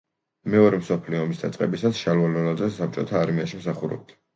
მეორე 0.53 0.79
მსოფლიო 0.83 1.21
ომის 1.27 1.43
დაწყებისას 1.43 2.03
შალვა 2.03 2.35
ლოლაძე 2.35 2.75
საბჭოთა 2.83 3.23
არმიაში 3.25 3.67
მსახურობდა. 3.67 4.25